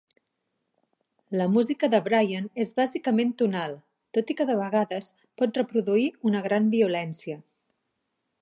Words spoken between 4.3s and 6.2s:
i que de vegades pot reproduir